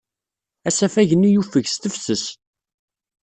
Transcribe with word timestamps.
Asafag-nni 0.67 1.29
yufeg 1.31 1.65
s 1.69 1.75
tefses. 1.77 2.25